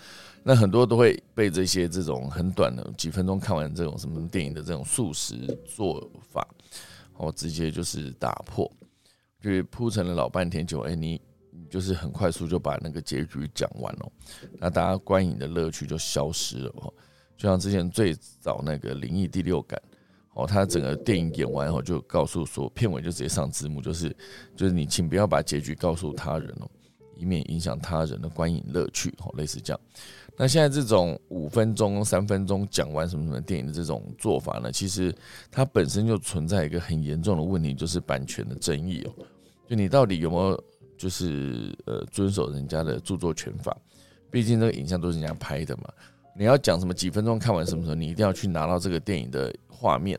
[0.44, 5.36] 那很多都会被这些这种很短的几分钟看完这种什么电影的这种速食
[5.66, 6.48] 做法，
[7.18, 8.72] 我直接就是打破，
[9.42, 14.12] 就是铺陈了老半天，就哎你你就是很快速就把那个结局讲完了，
[14.60, 16.94] 那大家观影的乐趣就消失了哦。
[17.36, 19.82] 就像之前最早那个灵异第六感。
[20.34, 24.16] 哦，他整个电影演完后就告诉说，片尾就直接上字幕，就是
[24.56, 26.70] 就是你请不要把结局告诉他人哦，
[27.16, 29.14] 以免影响他人的观影乐趣。
[29.20, 29.80] 哦，类似这样。
[30.36, 34.72] 那现在这种五分钟、三分钟讲完什么什么电影的这种做法呢？
[34.72, 35.16] 其实
[35.52, 39.14] 它本身就存在一个很严重的问题，就是版权的争议哦。
[39.68, 40.64] 就你到底有没有
[40.98, 43.78] 就是呃遵守人家的著作权法？
[44.32, 45.84] 毕竟这个影像都是人家拍的嘛。
[46.38, 49.54] 你要讲什么几分钟看完什么时候，你一定要去拿到这个电影的。
[49.76, 50.18] 画面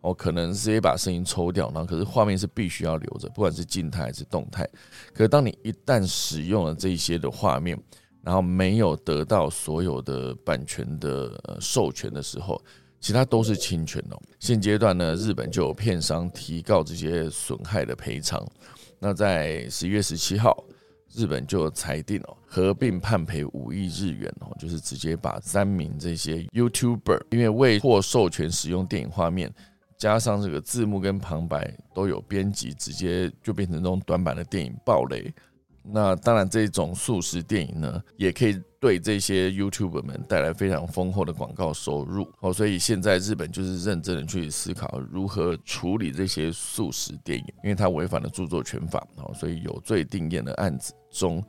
[0.00, 4.68] 哦，可能直接把声音抽掉，然后可是画面是必须要留着，不管是静态还是动态。
[5.12, 7.80] 可是当你一旦使用了这些的画面，
[8.22, 12.60] 然后没有得到所有的版权的授权的时候，
[13.00, 14.20] 其他都是侵权哦。
[14.40, 18.44] 现阶段呢，日本就有片商提告这些损害的赔偿。
[18.98, 20.64] 那在十一月十七号。
[21.14, 29.52] 日本就裁定哦，合并判赔五亿日元哦，就是直接把三名这些 YouTuber 因为未获授权使用电影画面，
[29.96, 35.32] 加上这个字幕跟旁白都有编辑，直接就变成这种短版的电影暴雷。
[35.86, 42.50] 那当然，这种速食电影呢，也可以对这些 YouTuber 们带来非常丰厚的广告收入哦。
[42.50, 49.30] 所以现在日本就是认真的去思考如何处理这些速食电影，因为它违反了著作权法哦。
[49.34, 51.42] 所以有罪定验的案子中，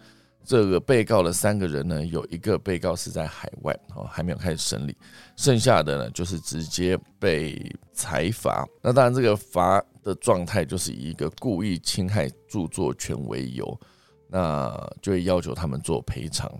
[0.43, 4.95] 这个被告的三个人呢，有一个被告是在海外哦，还没有开始审理，
[5.35, 7.59] 剩下的呢就是直接被
[7.93, 8.65] 裁罚。
[8.81, 13.79] 那当然，这个罚的状态就是以一个故意侵害著作权为由。
[14.27, 16.51] 那就会要求他们做赔偿，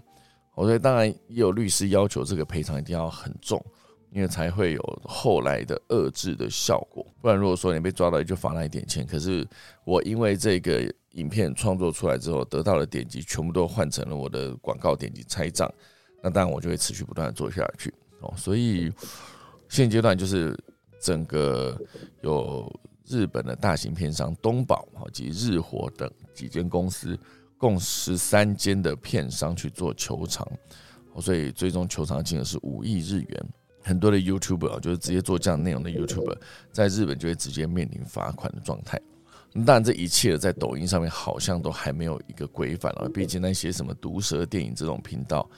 [0.56, 3.62] 所以当然也有律师要求这个赔偿一定要很重，
[4.12, 7.06] 因为才会有后来的遏制的效果。
[7.20, 9.46] 不然如果说你被抓到就罚那一点钱，可是
[9.84, 15.69] 我因为这个影片创作出来之后得到的点击全部都换成了我的广告点击拆账，
[16.23, 18.34] 那当然我就会持续不断的做下去哦。
[18.38, 18.91] 所以
[19.67, 20.58] 现阶段就是
[21.01, 21.78] 整个
[22.21, 22.71] 有
[23.06, 27.19] 日本的大型片商东宝及日活等几间公司。
[27.58, 30.45] 共十三间的片商去做球场，
[31.21, 33.45] 所以最终球场金额是五亿日元。
[33.82, 36.38] 很多的 YouTuber，就是直接做这样内容的 YouTuber，
[36.73, 39.01] 在日本就会直接面临罚款的状态。
[39.63, 43.08] 当然，这一切在抖音上面好像都还没有一个规范啊。
[43.13, 45.50] 毕竟那些什么毒舌电影这种频道，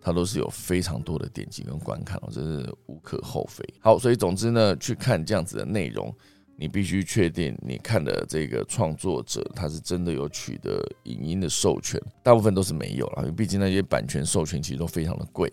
[0.00, 3.64] 它都是有非常多的点击跟观看哦，这是无可厚非。
[3.80, 6.14] 好，所以总之呢，去看这样子的内容。
[6.58, 15.52] 你必须确定你看的这个创作者他是真的有取得影音的授权，大部分都是没有了，因为毕竟那些版权授权其实都非常的贵，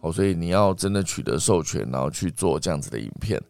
[0.00, 3.40] 好，所以你要真的取得授权，然后去做这样子的影片，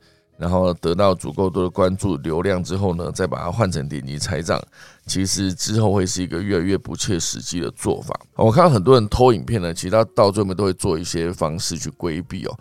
[0.40, 4.58] 然后得到足够多的关注流量之后呢，再把它换成点击财账，
[5.04, 8.18] 其实之后会是一个越来越不切实际的做法。
[8.36, 12.58] 我看到很多人偷影片呢，其实他到最后面都会做一些方式去规避哦。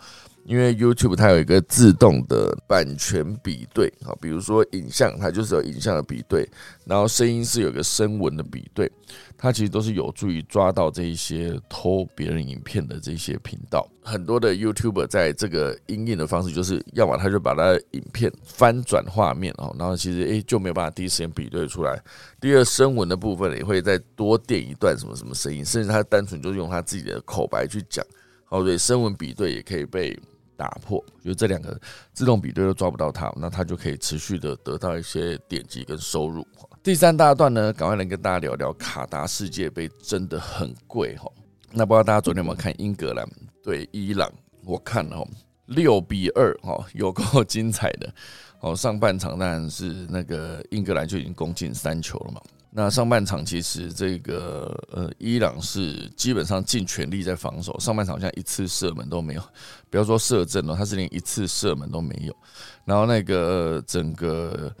[0.50, 6.44] 因为 YouTube 它有一个自动的版权比对啊，比如说影像，它就是有影像的比对，
[6.84, 8.90] 然后声音是有个声纹的比对，
[9.38, 13.88] 它其实都是有助于抓到这一些偷别人影片的这些频道。
[14.02, 21.96] 很多的 YouTuber 在这个音印的方式，就是要么他就把他的影片翻转画面哦，然后其实诶就没有办法第一时间比对出来。
[22.40, 28.04] 第二，声纹的部分也会再多垫一段什么什么声音，甚至他单纯就是用他自己的口白去讲。
[28.48, 30.18] 哦，对，声纹比对也可以被。
[30.60, 31.80] 打破，就这两个
[32.12, 36.46] 自动比对都抓不到它，那它就可以持续的得到一些点击跟收入。
[36.82, 41.32] 第三大段呢，赶快来跟大家聊聊卡达世界杯真的很贵哈。
[41.72, 43.26] 那不知道大家昨天有没有看英格兰
[43.62, 44.30] 对伊朗？
[44.66, 45.26] 我看了
[45.64, 48.12] 六比二哈，有够精彩的。
[48.60, 52.42] 哦，上半场当然是那个英格兰就已经攻进三球了嘛。
[52.72, 59.42] 那上半场其实这个呃，伊朗是基本上尽全力在防守，上半场好像一次射门都没有，
[59.90, 62.36] 不要说射正了，他是连一次射门都没有。
[62.84, 64.72] 然后那个整个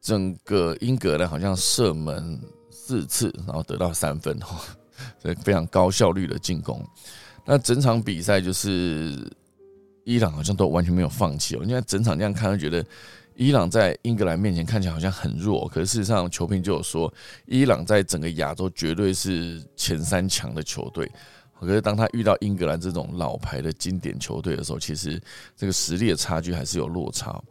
[0.00, 2.40] 整个英格兰好像射门
[2.72, 4.60] 四次，然后得到三分哈，
[5.22, 6.84] 所以非常高效率的进攻。
[7.44, 9.30] 那整场比赛就是
[10.02, 12.84] 伊朗好像都完全没有放弃哦，因为整场这样看，就觉得。
[13.40, 17.10] 伊朗在英格兰面前看起来好像很弱，可是事实上球评就有说，
[17.46, 21.10] 伊朗在整个亚洲绝对是前三强的球队。
[21.58, 25.18] 可是当他遇到英格兰这种老牌的经典球队的时候，其实
[25.56, 27.42] 这个实力的差距还是有落差。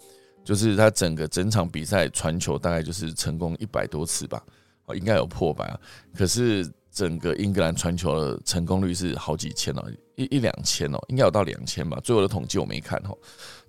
[0.44, 4.44] 就是他整个整场比赛传球大概就是成功一百多次吧，
[4.86, 5.80] 哦，应该有破百啊。
[6.16, 9.84] 可是整个英格兰传球的成功率是好几千哦，
[10.16, 12.00] 一一两千哦，应该有到两千吧。
[12.04, 13.18] 最后的统计我没看哦。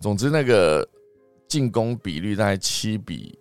[0.00, 0.86] 总之那个。
[1.50, 3.36] 进攻比率大概七比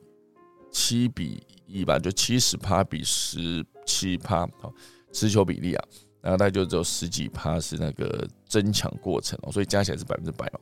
[0.72, 4.74] 七比一吧，就七十趴比十七趴，好
[5.14, 5.88] 持球比例啊，
[6.20, 10.60] 然后大概就只有十几趴是那个争抢过程哦，所以加起来是百分之百哦。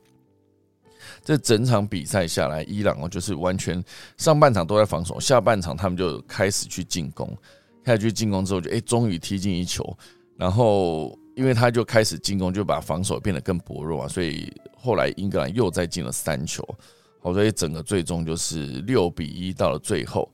[1.23, 3.81] 这整场比赛下来，伊朗哦就是完全
[4.17, 7.33] 上半场都在防守，下半场他们就开始去进攻，
[7.81, 9.97] 开始去进攻之后就哎终于踢进一球，
[10.35, 16.61] 然后因为他就开始进攻，就把防守变得更薄弱啊，所以后来英格兰又再进了三球。
[17.33, 20.31] 所以整个最终就是六比一到了最后，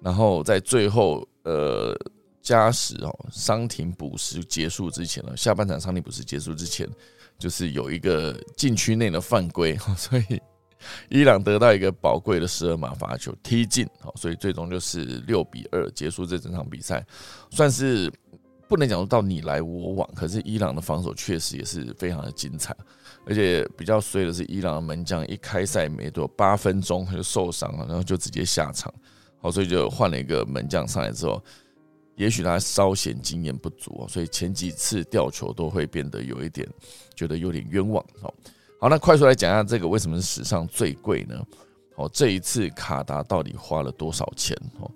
[0.00, 1.96] 然后在最后呃
[2.40, 6.88] 加时哦，伤停补时结束之前了，下半场伤停补时结束之前，
[7.38, 10.40] 就是有一个禁区内的犯规， 所以
[11.08, 17.06] 伊朗得到一个宝贵的十二码罚球踢进，好，所以最终就是六比二结束这整场比赛，
[17.50, 18.12] 算是
[18.66, 22.76] 不能讲到你来我往，可是伊朗的防守确实也是非常的精彩。
[23.24, 28.92] 而且比较衰的是，伊朗的门将一开赛没多八分钟他就受伤了，然后就直接下场。
[29.40, 31.42] 好，所以就换了一个门将上来之后，
[32.16, 36.68] 也许他稍显经验不足所以前几次吊球都会变得有一点
[37.14, 38.04] 觉得有点冤枉。
[38.20, 38.34] 好，
[38.80, 41.40] 好，那快速来讲一下这个为什么是史上最贵呢？
[41.96, 44.56] 哦，这一次卡达到底花了多少钱？
[44.80, 44.90] 哦，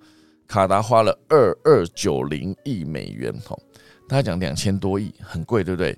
[0.47, 3.33] 卡达花了二二九零亿美元。
[3.49, 3.59] 哦，
[4.09, 5.97] 大家讲两千多亿，很贵，对不对？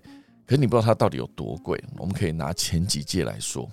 [0.48, 3.70] 可是你不知道它到底有多贵，我们可以拿前几届来说，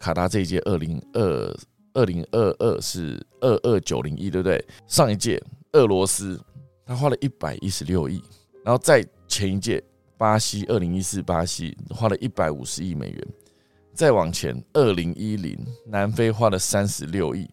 [0.00, 1.56] 卡达这一届二零二
[1.94, 4.62] 二零二二是二二九零亿，对不对？
[4.88, 5.40] 上一届
[5.74, 6.36] 俄罗斯
[6.84, 8.20] 他花了一百一十六亿，
[8.64, 9.80] 然后再前一届
[10.18, 13.28] 巴西二零一四巴西花了一百五十亿美元，
[13.94, 15.56] 再往前二零一零
[15.86, 17.48] 南非花了三十六亿，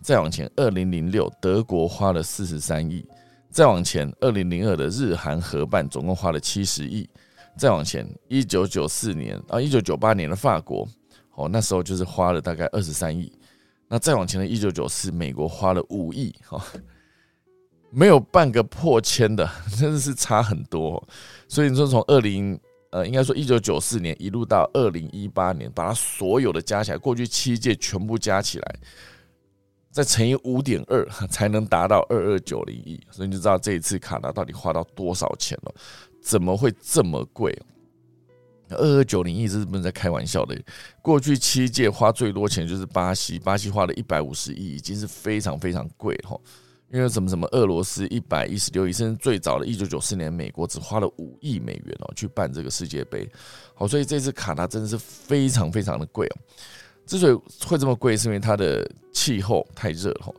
[0.00, 3.06] 再往前二零零六德国花了四十三亿，
[3.50, 7.06] 再往前二零零二的日韩合办总共花了七十亿。
[7.56, 10.86] 再往前，一九九四年啊，一九九八年的法国，
[11.34, 13.32] 哦，那时候就是花了大概二十三亿。
[13.86, 16.60] 那再往前的，一九九四，美国花了五亿，哈，
[17.90, 19.48] 没有半个破千的，
[19.78, 21.06] 真的是差很多。
[21.46, 22.58] 所以你说从二零
[22.90, 28.76] 呃，应该说一九九四年一路到二零一八年，把它所有的加起来，过去七届全部加起来，
[29.90, 33.00] 再乘以五点二，才能达到二二九零亿。
[33.10, 35.74] 所以你就知道这一次卡纳到底花到多少钱了。
[36.24, 37.56] 怎么会这么贵？
[38.70, 40.58] 二二九零亿这是不能在开玩笑的。
[41.02, 46.34] 过去七届花最多钱就是巴西，巴西花了一百五十亿，已经是非常非常贵哈。
[46.90, 53.28] 因为什么什么俄罗斯一百一十六亿，甚至最早的一九九四年美国只花了五亿美元哦去办这个世界杯。
[53.74, 56.36] 好，所以这次卡塔真的是非常非常的贵哦。
[57.04, 57.34] 之所以
[57.66, 60.32] 会这么贵，是因为它的气候太热哈，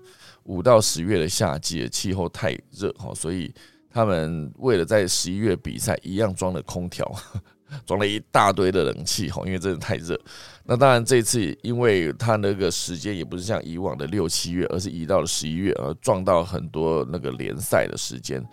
[0.46, 3.54] 五到十月的夏季的气候太热哈，所以。
[3.96, 7.10] 他们为了在十一月比赛，一样装了空调，
[7.88, 10.20] 装了一大堆的冷气，哈，因为真的太热。
[10.66, 18.46] 那当然，这次因为他那个时间也不是像以往的六七月，而是移到了十一月，而撞到很多那个联赛的时间。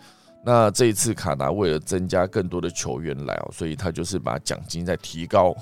[0.45, 5.53] 那这一次卡达为了增加更多的球员来哦，所以他就是把奖金再提高，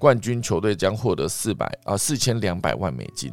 [0.00, 3.32] 冠军球队将获得四百啊四千两百万美金，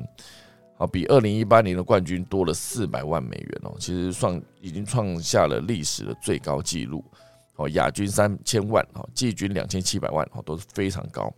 [0.79, 7.03] 啊，比二零一八年的冠军多了四百万美元哦，其实创已经创下了历史的最高纪录
[7.57, 11.31] 哦，亚军三千万哦，季军两千七百万哦，都是非常高。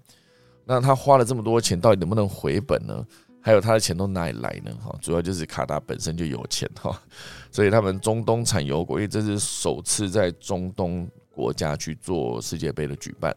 [0.64, 3.04] 那他花了这么多钱，到底能不能回本呢？
[3.42, 4.72] 还有他的钱都哪里来呢？
[4.80, 7.02] 哈，主要就是卡达本身就有钱哈，
[7.50, 13.36] 所以他们中东产油国，因为这是首次在中东国家去做世界杯的举办，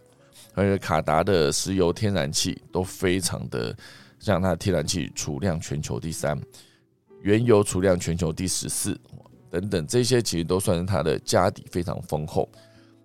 [0.52, 3.74] 而且卡达的石油、天然气都非常的，
[4.24, 6.40] 像它的天然气储量全球第三，
[7.20, 8.98] 原油储量全球第十四，
[9.50, 12.48] 等等，这些其实都算是它的家底非常丰厚。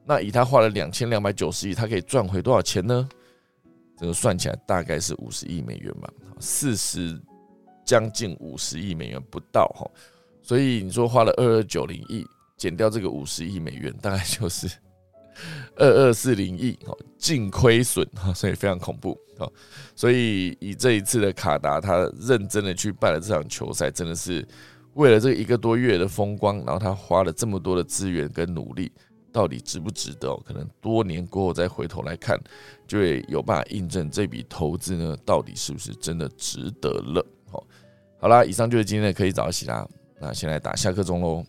[0.06, 3.10] 那以他花了两千两百九十亿，他可以赚回多少钱呢？
[3.98, 6.10] 这个算起来大概是五十亿美元吧，
[6.40, 7.22] 四十
[7.84, 9.86] 将近五十亿美元不到哈，
[10.42, 14.70] 所以你说花了二二九零亿，减掉这个五十亿美元，大概就是
[15.76, 19.48] 二二四零亿哦，净亏损哈，所以非常恐怖啊。
[19.96, 24.48] 所以以这一次的卡达，他认真的去办了这场球赛，真的是
[24.94, 28.92] 为了这一个多月的风光，然后他花了这么多的资源跟努力。
[29.32, 30.36] 到底值不值得？
[30.38, 32.36] 可能多年过后再回头来看，
[32.88, 37.24] 就会有办法印证这笔投资呢，到底是不是真的值得了？
[37.52, 37.64] 好，
[38.20, 39.88] 好啦，以上就是今天的可以早起啦。
[40.20, 41.46] 那先来打下课钟喽。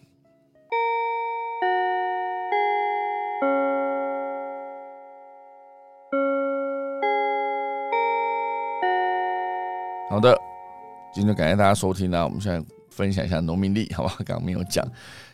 [10.11, 10.37] 好的，
[11.15, 12.25] 今天感谢大家收听啦。
[12.25, 14.17] 我们现在分享一下农民历，好吧？
[14.27, 14.85] 刚刚没有讲。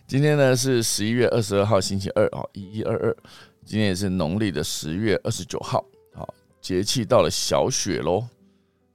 [0.07, 3.17] 今天呢是十一月二十二号星期二哦，一一二二。
[3.65, 5.83] 今天也是农历的十月二十九号，
[6.15, 6.29] 好，
[6.61, 8.23] 节气到了小雪喽。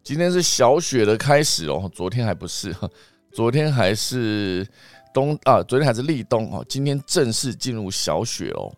[0.03, 2.71] 今天是小雪的开始哦，昨天还不是，
[3.33, 4.63] 昨天还是
[5.11, 8.71] 冬啊，昨天还是立冬哦，今天正式进入小雪哦。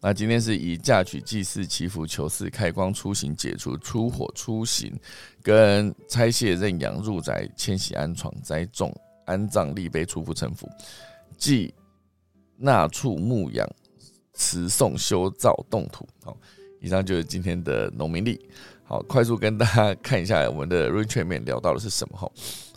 [0.00, 4.96] 那今天是以嫁娶、祭祀、祈福、求嗣、开光、出行、解除、出火、出行，
[5.42, 8.94] 跟拆卸、认养、入宅、迁徙、安床、栽种、
[9.26, 10.68] 安葬、立碑、出府、成府。
[11.36, 11.74] 即
[12.56, 13.68] 纳畜牧养、
[14.34, 16.06] 慈送修造动土。
[16.22, 16.36] 好，
[16.80, 18.48] 以上就是今天的农民历。
[18.84, 22.16] 好，快速跟大家看一下我们的 r a i n 全面聊到的是什么？
[22.16, 22.30] 哈，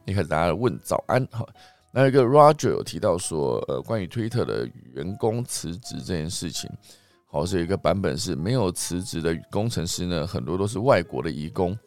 [0.06, 1.26] 一开始大家问早安。
[1.32, 1.48] 好，
[1.94, 6.68] 那一个 Roger 有提到说，呃，关于推特的员工辞职这件事情。
[7.32, 11.78] 好，是有一个版本是没有辞职的工程师呢，很多都是外国的移工，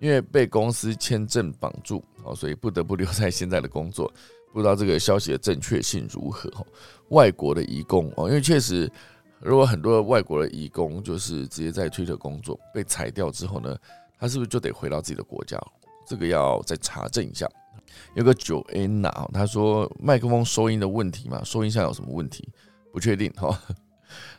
[0.00, 4.10] 因为被公司签证绑住，哦，所以不得不留在现在的工作。
[4.54, 6.50] 不知道这个消息的正确性如何？
[7.10, 8.90] 外国的移工哦，因为确实，
[9.38, 13.76] 如果很多外国的移工就是直接在推特工作被裁掉之后呢，
[14.18, 15.60] 他是不是就得回到自己的国家？
[16.06, 17.46] 这个要再查证一下。
[18.14, 22.48] 有个九 N 呐，他说麦克风收音的问题嘛，收音上有什么问题？
[22.94, 23.60] 不确定哈。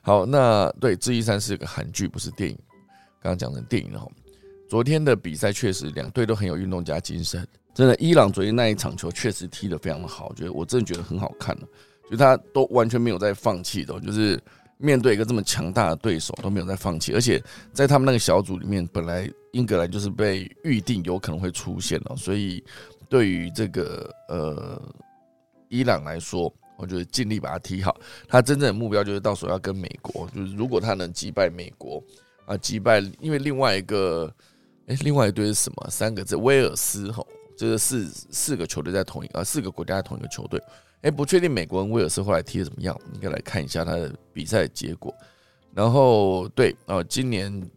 [0.02, 2.58] 好，那对《智异三》是个韩剧，不是电影。
[3.22, 4.08] 刚刚讲成电影了。
[4.70, 7.46] 昨天的比赛确实两队都很有运动家精神。
[7.74, 11.56] 真的，伊朗昨天那一场球确实踢得非常的好，我觉得我真的觉得很好看。
[12.10, 14.42] 就他都完全没有在放弃的，就是
[14.78, 17.14] 面对一个这么强大的对手都没有在放弃。
[17.14, 17.42] 而且
[17.74, 22.64] 在他们那个小组里面，本来英格兰就是被预定有可能会出现了，所以
[23.10, 24.82] 对于这个呃
[25.70, 27.96] 伊朗来说，我觉得尽力把它踢好。
[28.28, 32.02] 他真正的目标就是到时候要跟美国，就是如果他能击败美国
[32.46, 34.34] 啊，击败因为另外一个
[34.88, 35.88] 哎，另外一队是什么？
[35.90, 37.28] 三个字，威尔斯吼。
[37.58, 40.62] 就是四四个球队在同一啊，四个国家在同一个球队。
[41.02, 45.12] 哎，不确定美国跟威尔斯后来踢的怎么样，应该来看一下他的比赛结果。
[45.74, 47.68] 然后对啊，今年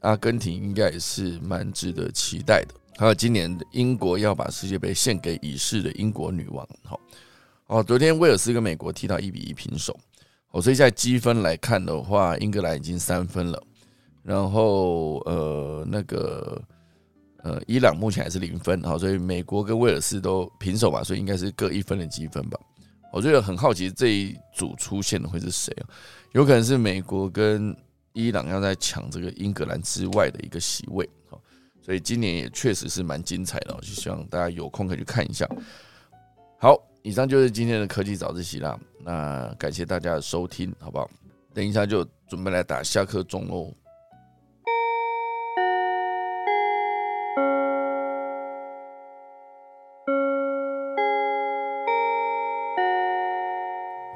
[0.00, 2.74] 阿根廷应该也是蛮值得期待的。
[2.98, 6.68] 还有今年英国要把世界杯献给已逝的英国女王。
[6.84, 7.00] 好，
[7.70, 9.96] 哦，昨天威尔斯跟美国踢到一比一平手。
[10.50, 13.62] 哦，所以在积分来看的话，英格兰已经三分了。
[14.24, 16.60] 然后呃，那个。
[17.42, 22.60] 呃，伊朗目前还是零分，好，所以美国跟威尔士都平手吧，所以应该是各一分的积分吧。
[23.10, 25.88] 我觉得很好奇这一组出现的会是谁啊？
[26.32, 27.74] 有可能是美国跟
[28.12, 31.40] 伊朗要在抢这个英格兰之外的一个席位，好，
[31.80, 35.48] 所以今年也确实是蛮精彩的，就希望大家有空可以去看一下。
[36.58, 41.10] 好，以上就是今天的科技早自习啦，那感谢大家的收听，好不好？
[41.54, 43.72] 等一下就准备来打下课钟喽。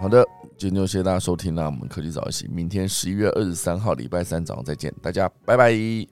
[0.00, 0.22] 好的，
[0.58, 6.06] 今天就谢谢大家收听啦，我们科技早自习，明天十一月二十三号礼拜三早上再见，大家拜拜。